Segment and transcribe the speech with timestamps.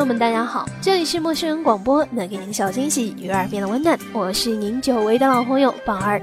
[0.00, 3.98] 朋友们，大家好，这里是陌生人广播，能给您的小惊喜与耳边的温暖。
[4.14, 6.18] 我是您久违的老朋友宝儿。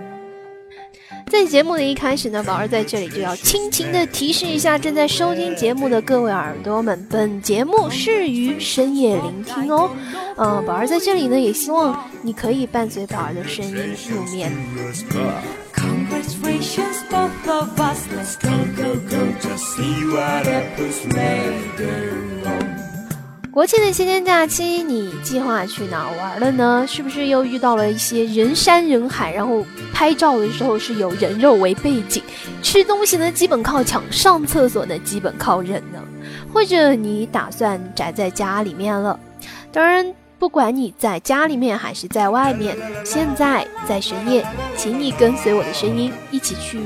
[1.30, 9.92] 在节目的一开始呢，宝儿在这里就要亲情的提示一下正在收听节目的各位耳朵们，本节目适于深夜聆听哦。
[10.38, 13.76] 嗯，宝儿在这里呢，也希望你可以伴随宝儿的声音
[14.10, 14.52] 入眠。
[23.58, 26.86] 国庆的七天假期，你计划去哪玩了呢？
[26.88, 32.22] 是不是又遇到了一些人山人海，然后拍照的时候是有人肉为背景，
[32.62, 36.00] 吃东西呢基本靠抢，上厕所呢基本靠忍呢？
[36.54, 39.20] 或者你打算宅在家里面了？
[39.72, 46.80] 当然，不管你在家里面还是在外面，现在在深夜，请你跟随我的声音一起去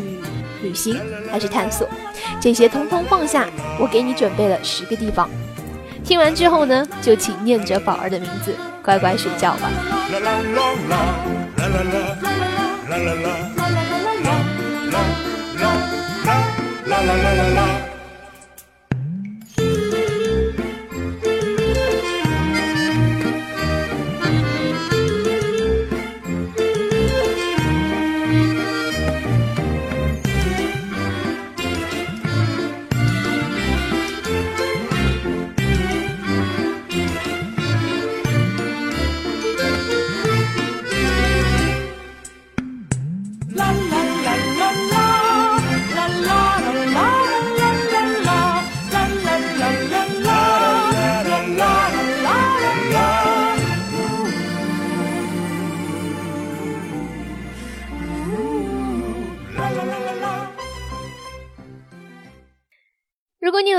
[0.64, 0.98] 旅行
[1.30, 1.86] 还是探索，
[2.40, 5.30] 这些通通放下，我给你准备了十个地方。
[6.04, 9.70] 听完之后呢，就请念着宝儿的名字，乖乖睡觉吧。
[10.12, 10.74] 啦啦啦
[16.90, 17.71] 啦啦啦啦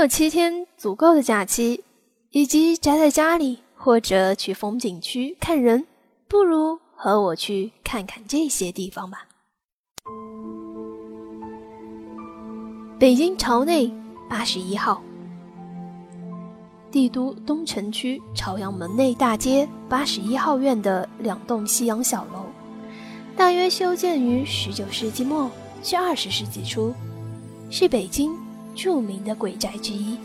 [0.03, 1.81] 有七天足够的假期，
[2.31, 5.87] 以及宅在家里或者去风景区看人，
[6.27, 9.25] 不如和我去看看这些地方吧。
[12.99, 13.89] 北京朝内
[14.29, 15.01] 八十一号，
[16.91, 22.47] 帝都东城区朝阳门内大街八十一号院的两栋西洋小楼，
[23.37, 25.49] 大约修建于十九世纪末
[25.81, 26.93] 至二十世纪初，
[27.69, 28.42] 是北京。
[28.75, 30.17] 著名的鬼宅之一，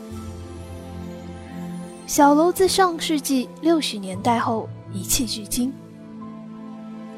[2.07, 5.73] 小楼自上世纪六十年代后遗弃至今，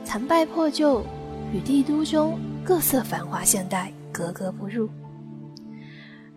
[0.05, 1.05] 残败破旧，
[1.53, 4.89] 与帝都中各色繁华现代格格不入。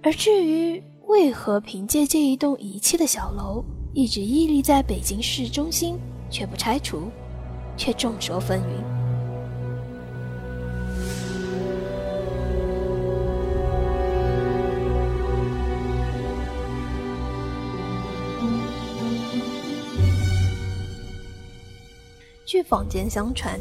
[0.03, 5.97] 而至于为何凭借这一栋遗弃的小楼，一直屹立在北京市中心
[6.29, 7.09] 却不拆除，
[7.75, 8.92] 却众说纷纭。
[22.53, 23.59] 据坊间相传，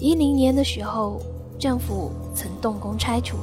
[0.00, 1.20] 一零年的时候，
[1.58, 3.36] 政府曾动工拆除，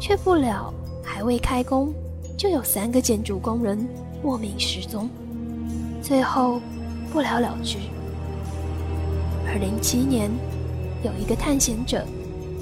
[0.00, 0.72] 却不料
[1.04, 1.92] 还未开工，
[2.38, 3.86] 就有三个建筑工人
[4.22, 5.10] 莫名失踪，
[6.00, 6.58] 最后
[7.12, 7.76] 不了了之。
[9.46, 10.30] 而零七年，
[11.04, 12.02] 有一个探险者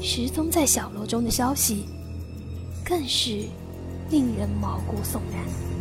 [0.03, 1.85] 失踪在小楼中的消息，
[2.85, 3.45] 更是
[4.11, 5.74] 令人毛骨悚然。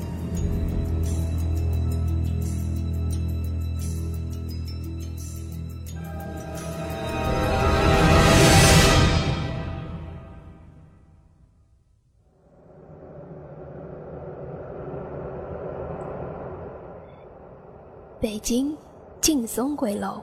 [18.24, 18.74] 北京
[19.20, 20.22] 劲松鬼楼。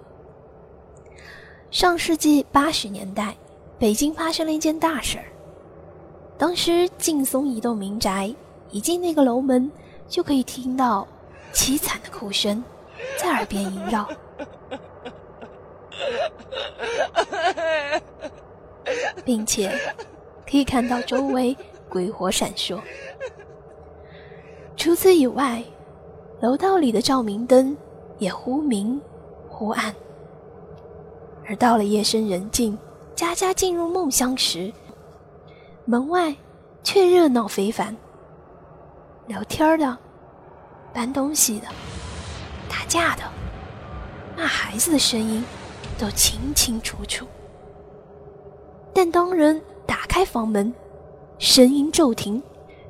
[1.70, 3.36] 上世纪八十年代，
[3.78, 5.24] 北京发生了一件大事儿。
[6.38, 8.34] 当时劲松一栋民宅，
[8.70, 9.70] 一进那个楼门，
[10.08, 11.06] 就可以听到
[11.52, 12.64] 凄惨的哭声
[13.18, 14.08] 在耳边萦绕，
[19.26, 19.70] 并且
[20.50, 21.54] 可以看到周围
[21.90, 22.80] 鬼火闪烁。
[24.74, 25.62] 除此以外，
[26.40, 27.76] 楼道里的照明灯。
[28.20, 29.00] 也忽明
[29.48, 29.92] 忽暗。
[31.44, 32.78] 而到了夜深人静，
[33.16, 34.72] 家家进入梦乡时，
[35.84, 36.32] 门外
[36.84, 37.96] 却热闹非凡，
[39.26, 39.98] 聊天的、
[40.92, 41.66] 搬东西的、
[42.68, 43.22] 打架的、
[44.36, 45.44] 骂孩子的声音
[45.98, 47.26] 都清清楚楚。
[48.94, 50.72] 但当人打开房门，
[51.38, 52.40] 声音骤停，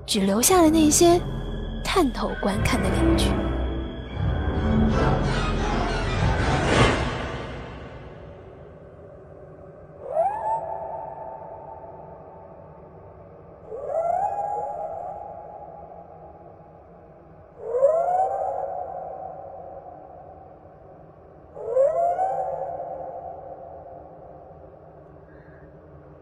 [0.05, 1.19] 只留下了那些
[1.85, 3.50] 探头观看的邻居。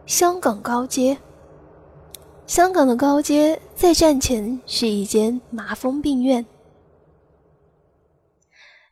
[0.06, 1.18] 香港高街，
[2.46, 6.44] 香港的高街在站前是一间麻风病院。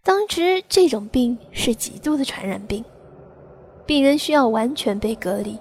[0.07, 2.85] 当时这种病是极度的传染病，
[3.85, 5.59] 病人需要完全被隔离，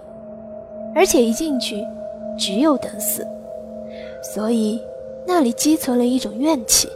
[0.94, 1.84] 而且一进去
[2.38, 3.28] 只有等死，
[4.22, 4.80] 所以
[5.26, 6.88] 那里积存了一种怨气。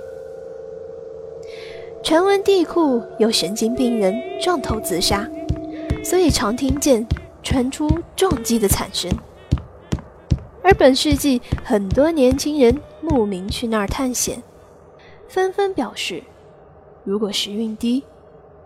[2.04, 5.28] 传闻地库有神经病人撞头自杀，
[6.04, 7.04] 所以常听见。
[7.42, 9.10] 传出撞击的惨声，
[10.62, 14.44] 而本世纪很多年轻人慕名去那儿探险，
[15.28, 16.22] 纷纷表示，
[17.10, 18.04] 如果时运低，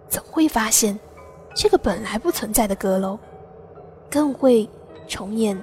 [0.10, 1.00] 总会发现
[1.56, 3.18] 这个本来不存在的阁楼，
[4.12, 4.69] 更会
[5.07, 5.57] 重演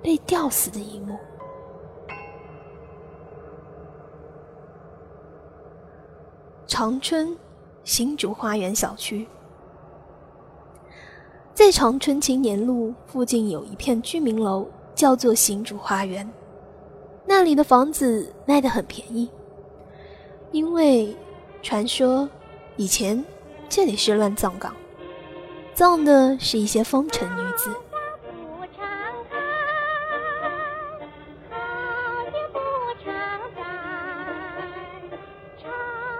[0.00, 1.18] 被吊死的一幕。
[6.68, 7.36] 长春
[7.82, 9.26] 新竹花园小区。
[11.52, 16.30] 在长春青年路附近有一片居民楼，叫做新竹花园。
[17.26, 19.28] 那里的房子卖得很便宜，
[20.52, 21.12] 因为
[21.62, 22.28] 传说
[22.76, 23.22] 以前
[23.68, 24.74] 这里是乱葬岗，
[25.74, 27.74] 葬的是一些风尘女子。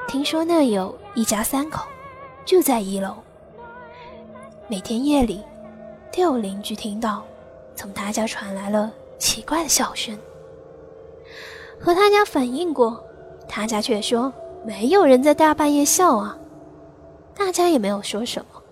[0.06, 1.86] 听说那有一家三口，
[2.44, 3.16] 住在一楼。
[4.68, 5.42] 每天夜里，
[6.12, 7.24] 都有邻居听到
[7.74, 10.16] 从他家传来了奇怪的笑声。
[11.80, 13.02] 和他家反映过，
[13.48, 14.32] 他家却说
[14.64, 16.38] 没有人在大半夜笑啊。
[17.34, 18.62] 大家也没有说什么。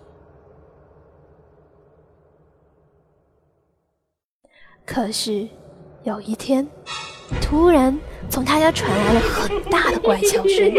[4.84, 5.48] 可是
[6.02, 6.66] 有一天，
[7.40, 7.98] 突然
[8.30, 10.72] 从他家传来了很大的怪笑声。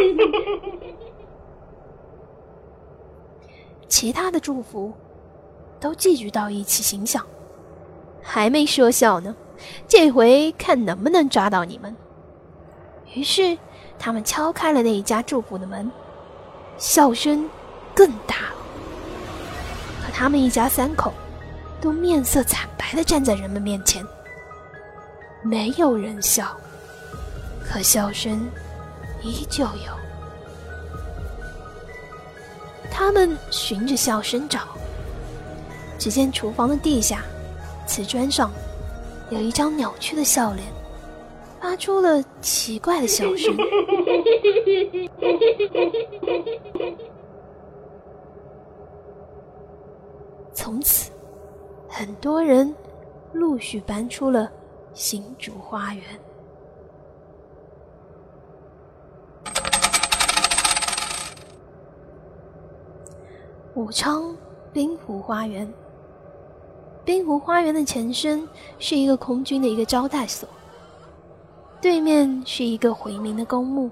[3.88, 4.94] 其他的祝福。
[5.82, 7.26] 都聚集到一起，心想：
[8.22, 9.34] 还没说笑呢，
[9.88, 11.96] 这回看能不能抓到你们。
[13.14, 13.58] 于是，
[14.00, 15.92] 他们敲开了那一家住户的门，
[16.78, 17.48] 笑声
[17.94, 18.56] 更大了。
[20.02, 21.14] 可他们一家三口
[21.82, 24.04] 都面色惨白的站在人们面前，
[25.44, 26.56] 没有人笑，
[27.64, 28.50] 可笑声
[29.22, 30.00] 依旧有。
[32.90, 34.62] 他们循着笑声找。
[35.98, 37.22] 只见厨房的地下，
[37.86, 38.50] 瓷砖上
[39.30, 40.66] 有一张扭曲的笑脸，
[41.62, 43.56] 发出了奇怪的笑声。
[50.54, 51.12] 从此，
[51.88, 52.74] 很多人
[53.34, 54.52] 陆续搬出了
[54.94, 56.04] 新竹花园。
[63.76, 64.36] 武昌
[64.74, 65.72] 滨湖花园。
[67.06, 68.48] 滨湖花园的前身
[68.78, 70.48] 是一个空军的一个招待所，
[71.82, 73.90] 对面是一个回民的公墓。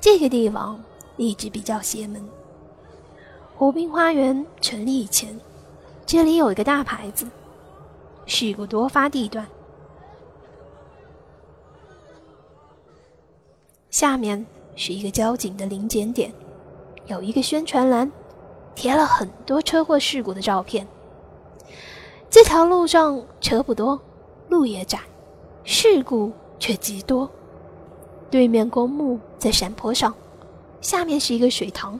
[0.00, 0.80] 这个地方
[1.16, 2.22] 一直比较邪门。
[3.54, 5.38] 湖滨花园成立以前，
[6.06, 7.26] 这里有一个大牌子，
[8.26, 9.46] 事故多发地段。
[13.90, 14.44] 下面
[14.76, 16.32] 是一个交警的临检点，
[17.06, 18.10] 有一个宣传栏，
[18.74, 20.86] 贴了很多车祸事故的照片。
[22.30, 24.00] 这条路上车不多，
[24.48, 25.00] 路也窄，
[25.64, 27.30] 事故却极多。
[28.30, 30.14] 对面公墓在山坡上，
[30.80, 31.98] 下面是一个水塘。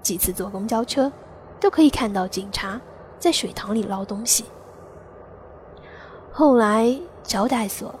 [0.00, 1.12] 几次坐公交车，
[1.60, 2.80] 都可以看到警察
[3.18, 4.44] 在水塘里捞东西。
[6.32, 7.94] 后来招待所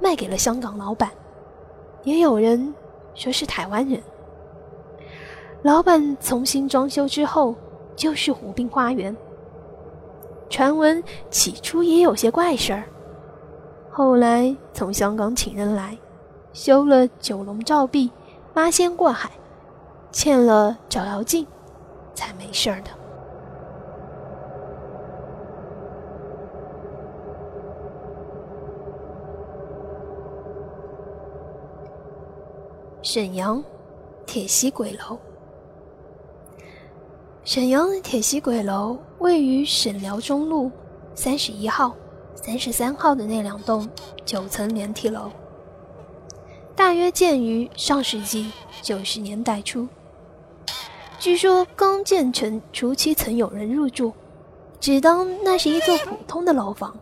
[0.00, 1.10] 卖给了香港老板，
[2.02, 2.74] 也有人
[3.14, 4.02] 说是台湾人。
[5.62, 7.54] 老板重新装修之后，
[7.94, 9.16] 就是湖滨花园。
[10.50, 12.84] 传闻起初也有些怪事儿，
[13.94, 15.98] 后来从香港请人来，
[16.54, 18.10] 修了九龙照壁、
[18.54, 19.30] 八仙过海，
[20.10, 21.46] 嵌了照妖镜，
[22.14, 22.90] 才没事儿的。
[33.02, 33.62] 沈阳
[34.24, 35.18] 铁西鬼楼，
[37.44, 40.70] 沈阳铁西鬼楼位于沈辽中路
[41.14, 41.94] 三十一号、
[42.34, 43.88] 三十三号的那两栋
[44.24, 45.30] 九层连体楼，
[46.74, 49.86] 大约建于上世纪九十年代初。
[51.18, 54.12] 据说刚建成初期曾有人入住，
[54.80, 56.96] 只当那是一座普通的楼房。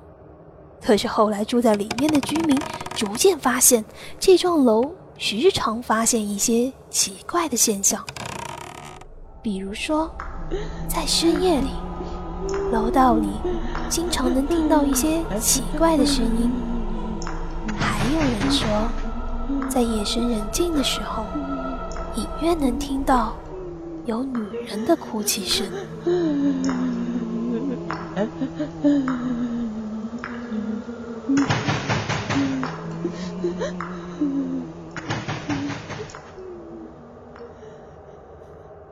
[0.82, 2.58] 可是后来住在里面的居民
[2.94, 3.84] 逐渐发现，
[4.18, 4.94] 这幢楼。
[5.22, 8.02] 时常发现一些奇怪的现象，
[9.42, 10.10] 比如说，
[10.88, 11.68] 在深夜里，
[12.72, 13.28] 楼道里
[13.90, 16.48] 经常能听到一些奇怪的声音。
[17.76, 18.64] 还有人说，
[19.68, 21.24] 在夜深人静的时候，
[22.14, 23.34] 隐约能听到
[24.06, 25.66] 有女人的哭泣声。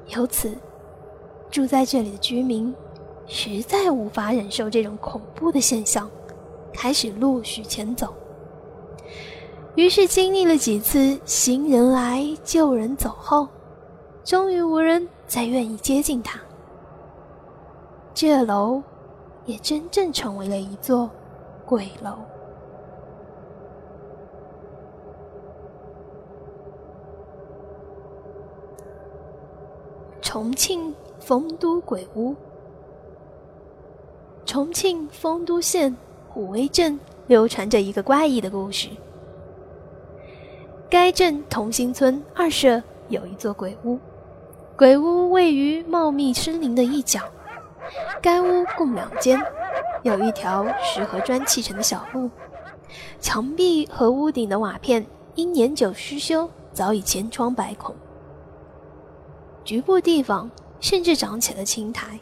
[0.09, 0.51] 由此，
[1.53, 2.75] 住在这里的居民
[3.29, 6.11] 实在无法忍受这种恐怖的现象，
[6.73, 8.13] 开始陆续前走。
[9.77, 13.47] 于是，经历了几次新人来旧人走后，
[14.25, 16.41] 终于无人再愿意接近他。
[18.13, 18.83] 这楼
[19.45, 21.09] 也真正成为了一座
[21.65, 22.15] 鬼楼。
[30.21, 32.35] 重庆丰都鬼屋。
[34.49, 35.95] 重庆丰都县
[36.27, 38.89] 虎威镇流传着一个怪异的故事。
[40.89, 43.99] 该镇同心村二社有一座鬼屋，
[44.75, 47.21] 鬼屋位于茂密森林的一角。
[48.23, 49.39] 该屋共两间，
[50.03, 52.31] 有一条石和砖砌成的小路，
[53.21, 57.95] 墙壁和屋顶的瓦片因年久失修，早已千疮百孔。
[59.63, 60.51] 局部地方
[60.81, 62.19] 甚至长起了青苔。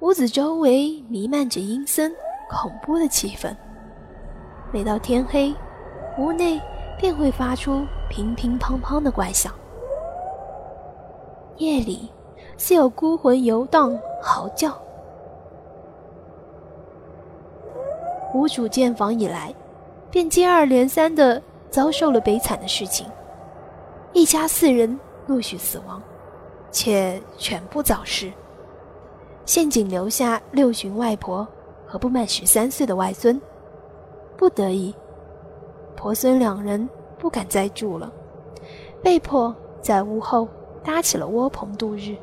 [0.00, 2.14] 屋子周围弥漫着阴森、
[2.50, 3.56] 恐怖的气氛。
[4.70, 5.54] 每到天黑，
[6.18, 6.60] 屋内
[6.98, 9.50] 便会发出乒乒乓乓的怪响。
[11.56, 12.12] 夜里，
[12.58, 14.78] 似有孤魂游荡、嚎叫。
[18.34, 19.54] 屋主建房以来，
[20.10, 23.06] 便接二连三地遭受了悲惨的事情，
[24.12, 26.02] 一家四人陆续死亡。
[26.70, 28.30] 且全部早逝，
[29.46, 31.46] 现仅留下六旬外婆
[31.86, 33.40] 和不满十三岁的外孙。
[34.36, 34.94] 不得已，
[35.94, 36.86] 婆孙两人
[37.16, 38.12] 不敢再住了，
[39.02, 40.48] 被迫在屋后
[40.82, 42.16] 搭起了窝棚度日。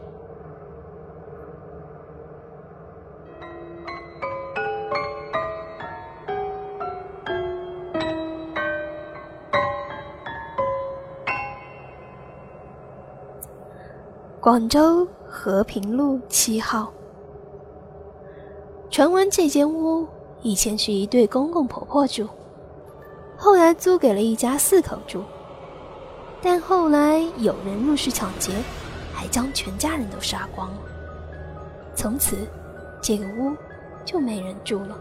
[14.41, 16.91] 广州和平路七号。
[18.93, 20.07] 传闻这间屋
[20.43, 22.29] 以前是一对公公婆婆住，
[23.35, 25.23] 后来租给了一家四口住，
[26.43, 28.51] 但后来有人入室抢劫，
[29.11, 30.77] 还将全家人都杀光了。
[31.95, 32.37] 从此，
[33.01, 33.55] 这个屋
[34.05, 34.95] 就没人住了。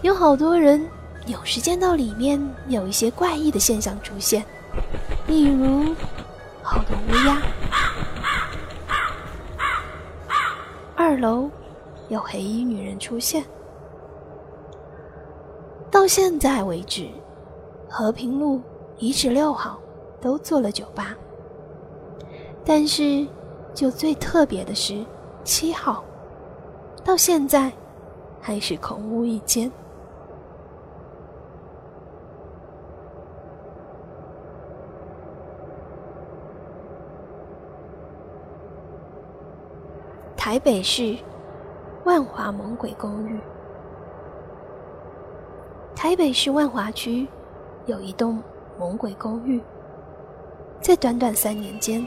[0.00, 0.82] 有好多人
[1.26, 4.42] 有时见到里面有一些怪异的现象出现，
[5.26, 5.94] 例如
[6.62, 7.36] 好多乌鸦。
[10.96, 11.50] 二楼
[12.08, 13.44] 有黑衣女人出现。
[15.90, 17.08] 到现在为止，
[17.88, 18.60] 和平路
[18.98, 19.78] 一至六号
[20.20, 21.16] 都做了酒吧，
[22.64, 23.26] 但是
[23.72, 25.04] 就最特别的是
[25.42, 26.04] 七号，
[27.04, 27.72] 到现在
[28.40, 29.70] 还是空屋一间。
[40.36, 41.16] 台北市
[42.06, 43.36] 万华猛鬼公寓。
[45.96, 47.26] 台北市万华区
[47.86, 48.40] 有一栋
[48.78, 49.60] 猛鬼公寓，
[50.80, 52.06] 在短短三年间，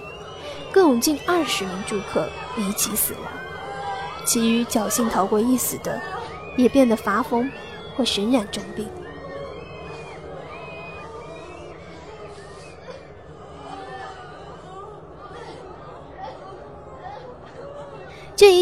[0.71, 3.23] 更有近二十名住客离奇死亡，
[4.25, 5.99] 其余侥幸逃过一死的，
[6.55, 7.51] 也变得发疯
[7.97, 8.87] 或身染重病。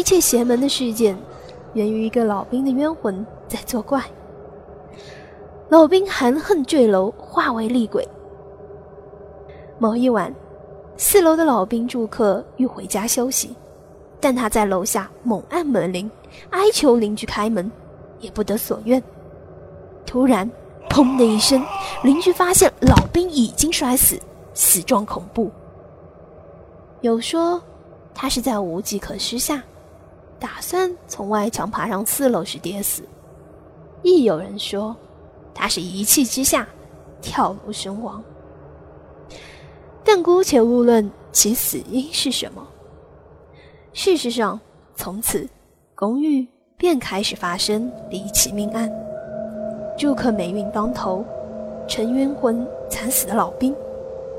[0.08, 1.14] 一切邪门的事件，
[1.74, 4.02] 源于一个老兵的冤魂在作怪。
[5.68, 8.08] 老兵含恨坠楼，化为厉鬼。
[9.78, 10.34] 某一晚，
[10.96, 13.54] 四楼的老兵住客欲回家休息，
[14.18, 16.10] 但他在楼下猛按门铃，
[16.48, 17.70] 哀求邻居开门，
[18.18, 19.02] 也不得所愿。
[20.06, 20.50] 突然，
[20.88, 21.62] 砰的一声，
[22.02, 24.18] 邻居发现老兵已经摔死，
[24.54, 25.50] 死状恐怖。
[27.02, 27.62] 有说
[28.14, 29.62] 他是在无计可施下，
[30.40, 33.02] 打算从外墙爬上四楼时跌死；
[34.02, 34.96] 亦有人说
[35.52, 36.66] 他是一气之下
[37.20, 38.22] 跳楼身亡。
[40.04, 42.66] 但姑且勿论其死因是什么。
[43.92, 44.58] 事实上，
[44.94, 45.48] 从此
[45.94, 48.90] 公寓便开始发生离奇命案。
[49.98, 51.24] 住客霉运当头，
[51.88, 53.74] 陈冤魂惨死的老兵，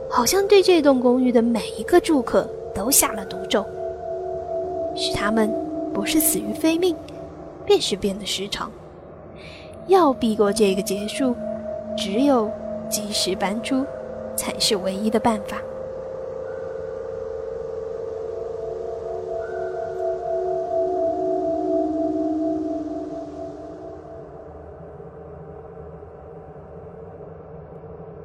[0.10, 3.66] 好像对这栋公寓的每一个住客都下了毒咒，
[4.96, 5.54] 使他们
[5.94, 6.96] 不是死于非命，
[7.66, 8.72] 便是变得失常。
[9.88, 11.36] 要避过这个结束，
[11.98, 12.50] 只有
[12.90, 13.86] 及时搬出。
[14.40, 15.58] 才是唯一的办法。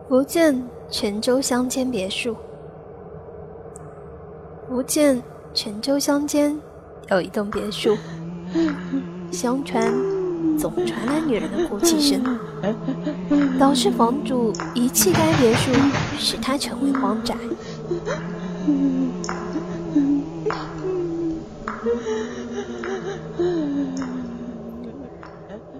[0.09, 2.37] 福建泉州乡间别墅。
[4.69, 5.21] 福建
[5.53, 6.57] 泉州乡间
[7.11, 7.97] 有一栋别墅，
[9.31, 9.93] 相传。
[10.57, 12.23] 总传来女人的哭泣声，
[13.59, 15.73] 导致房主遗弃该别墅，
[16.17, 17.35] 使它成为荒宅。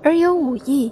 [0.03, 0.91] 而有武艺、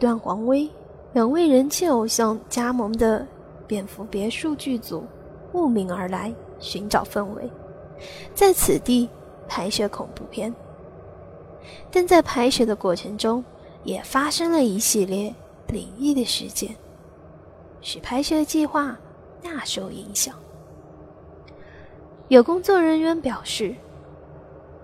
[0.00, 0.68] 段黄威
[1.12, 3.24] 两位人气偶像加盟的
[3.68, 5.04] 蝙蝠别墅剧组
[5.52, 7.48] 慕名而来，寻找氛围，
[8.34, 9.08] 在此地
[9.48, 10.54] 拍摄恐怖片。
[11.90, 13.44] 但在拍摄的过程中，
[13.84, 15.32] 也发生了一系列
[15.68, 16.74] 灵异的事件，
[17.80, 18.96] 使拍摄计划
[19.42, 20.34] 大受影响。
[22.28, 23.74] 有工作人员表示，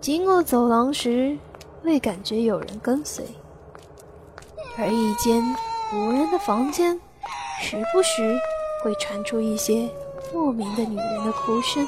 [0.00, 1.36] 经过走廊时
[1.82, 3.24] 会感觉有人跟随，
[4.76, 5.42] 而一间
[5.94, 7.00] 无人的房间，
[7.60, 8.38] 时不时
[8.84, 9.88] 会传出一些
[10.32, 11.86] 莫名的女人的哭声。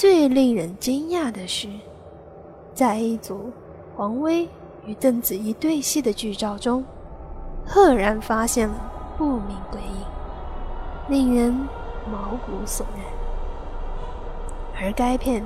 [0.00, 1.68] 最令人惊讶的是，
[2.72, 3.50] 在一组
[3.94, 4.48] 黄威
[4.86, 6.82] 与邓紫棋对戏的剧照中，
[7.66, 8.74] 赫然发现了
[9.18, 10.06] 不明鬼影，
[11.10, 11.52] 令人
[12.10, 14.82] 毛骨悚然。
[14.82, 15.44] 而该片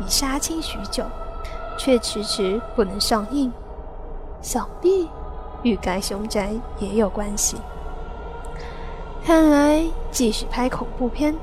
[0.00, 1.04] 已杀青许久，
[1.76, 3.52] 却迟迟不能上映，
[4.40, 5.06] 想必
[5.62, 7.58] 与该凶宅也有关系。
[9.22, 11.34] 看来，即使拍恐怖片，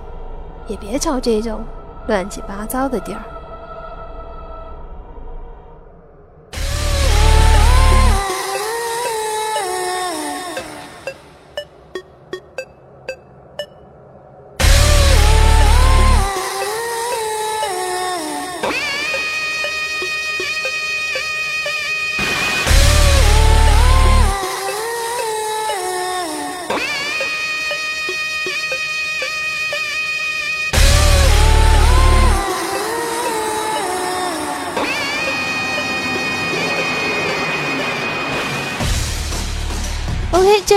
[0.65, 1.63] 也别找这种。
[2.07, 3.32] 乱七八糟的地儿。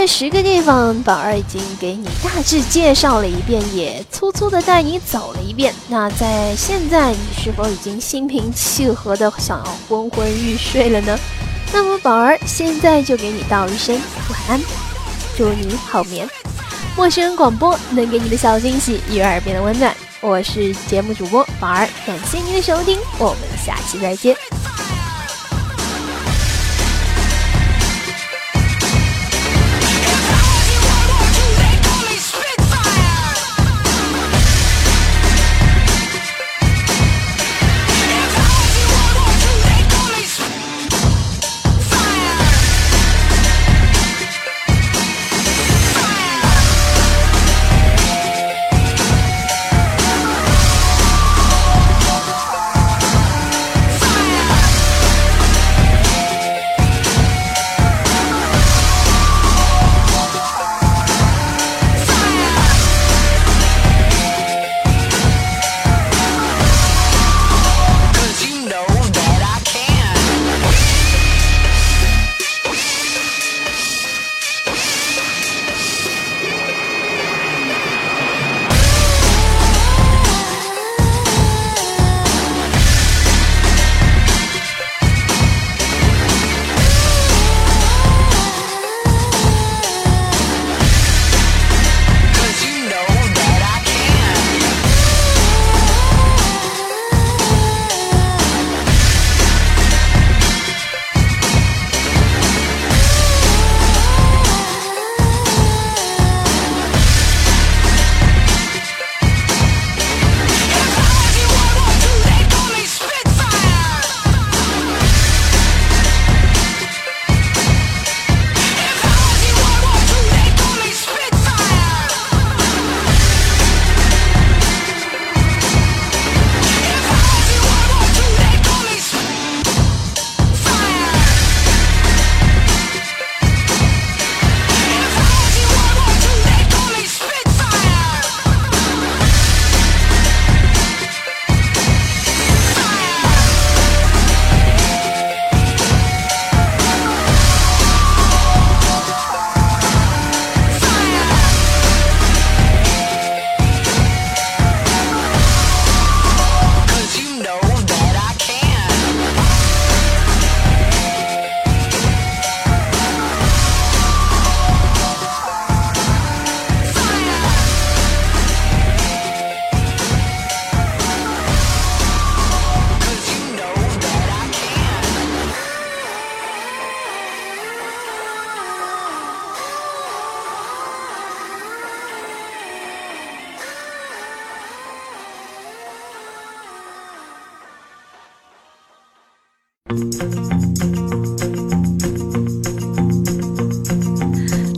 [0.06, 5.74] 十个地方，宝儿已经给你大致介绍了一遍，也粗粗的带你走了一遍。
[5.88, 11.18] 那在现在，你是否已经心平气和的想要昏昏欲睡了呢？
[11.72, 14.60] 那么，宝儿现在就给你道一声晚安，
[15.36, 16.28] 祝你好眠。
[16.96, 24.34] 陌生人广播能给你的小惊喜与耳边的温暖，我是节目主播宝儿，感谢您的收听，我们下期再见。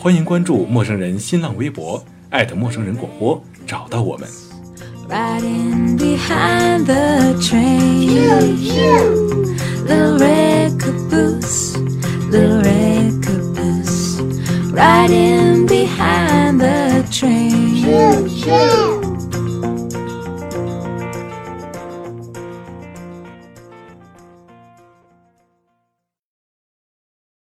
[0.00, 4.28] 欢迎关注陌生人新浪微博艾特陌生人广播，找到我们。
[5.08, 8.06] Riding behind the train.
[9.88, 11.72] Little red caboose,
[12.30, 14.20] the red caboose.
[14.72, 18.87] Riding behind the train.